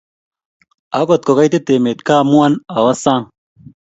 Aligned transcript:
akot 0.99 1.21
ko 1.25 1.31
kait 1.37 1.65
emet 1.73 1.99
kaa 2.07 2.21
amuan 2.23 2.53
awe 2.77 2.93
sang 3.03 3.23